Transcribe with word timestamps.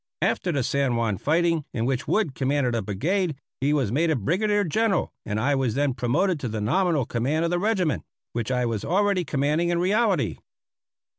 After 0.23 0.51
the 0.51 0.63
San 0.63 0.95
Juan 0.95 1.19
fighting, 1.19 1.63
in 1.75 1.85
which 1.85 2.07
Wood 2.07 2.33
commanded 2.33 2.73
a 2.73 2.81
brigade, 2.81 3.35
he 3.59 3.71
was 3.71 3.91
made 3.91 4.09
a 4.09 4.15
Brigadier 4.15 4.63
General 4.63 5.13
and 5.27 5.39
I 5.39 5.53
was 5.53 5.75
then 5.75 5.93
promoted 5.93 6.39
to 6.39 6.49
the 6.49 6.59
nominal 6.59 7.05
command 7.05 7.45
of 7.45 7.51
the 7.51 7.59
regiment, 7.59 8.03
which 8.33 8.49
I 8.49 8.65
was 8.65 8.83
already 8.83 9.23
commanding 9.23 9.69
in 9.69 9.77
reality. 9.77 10.37